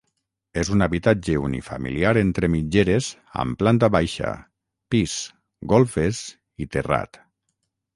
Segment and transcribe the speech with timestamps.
[0.61, 3.11] És un habitatge unifamiliar entre mitgeres
[3.45, 4.35] amb planta baixa,
[4.97, 5.17] pis,
[5.77, 6.27] golfes
[6.67, 7.27] i terrat.